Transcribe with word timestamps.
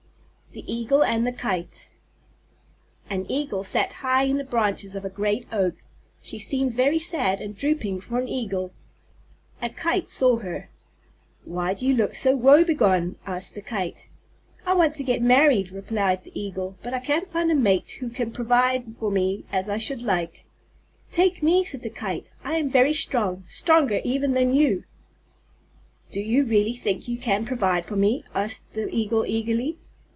_THE 0.53 0.69
EAGLE 0.69 1.03
AND 1.05 1.25
THE 1.25 1.31
KITE 1.31 1.89
An 3.09 3.25
Eagle 3.31 3.63
sat 3.63 3.93
high 3.93 4.23
in 4.23 4.35
the 4.37 4.43
branches 4.43 4.95
of 4.97 5.05
a 5.05 5.09
great 5.09 5.47
Oak. 5.49 5.75
She 6.21 6.39
seemed 6.39 6.73
very 6.73 6.99
sad 6.99 7.39
and 7.39 7.55
drooping 7.55 8.01
for 8.01 8.19
an 8.19 8.27
Eagle. 8.27 8.73
A 9.61 9.69
Kite 9.69 10.09
saw 10.09 10.39
her. 10.39 10.69
"Why 11.45 11.73
do 11.73 11.85
you 11.85 11.95
look 11.95 12.13
so 12.15 12.35
woebegone?" 12.35 13.15
asked 13.25 13.55
the 13.55 13.61
Kite. 13.61 14.09
"I 14.65 14.73
want 14.73 14.93
to 14.95 15.05
get 15.05 15.21
married," 15.21 15.71
replied 15.71 16.25
the 16.25 16.37
Eagle, 16.37 16.77
"and 16.83 16.93
I 16.93 16.99
can't 16.99 17.29
find 17.29 17.49
a 17.49 17.55
mate 17.55 17.89
who 18.01 18.09
can 18.09 18.33
provide 18.33 18.95
for 18.99 19.09
me 19.09 19.45
as 19.53 19.69
I 19.69 19.77
should 19.77 20.01
like." 20.01 20.43
"Take 21.13 21.41
me," 21.41 21.63
said 21.63 21.81
the 21.81 21.89
Kite; 21.89 22.29
"I 22.43 22.55
am 22.55 22.69
very 22.69 22.93
strong, 22.93 23.45
stronger 23.47 24.01
even 24.03 24.33
than 24.33 24.53
you!" 24.53 24.83
"Do 26.11 26.19
you 26.19 26.43
really 26.43 26.73
think 26.73 27.07
you 27.07 27.17
can 27.17 27.45
provide 27.45 27.85
for 27.85 27.95
me?" 27.95 28.25
asked 28.35 28.73
the 28.73 28.89
Eagle 28.93 29.25
eagerly. 29.25 29.77